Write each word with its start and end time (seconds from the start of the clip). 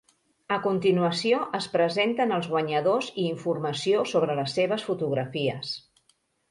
A 0.53 0.55
continuació 0.61 1.41
es 1.59 1.67
presenten 1.75 2.33
els 2.39 2.49
guanyadors 2.55 3.13
i 3.25 3.29
informació 3.35 4.03
sobre 4.15 4.43
les 4.43 4.61
seves 4.61 4.91
fotografies. 4.91 5.81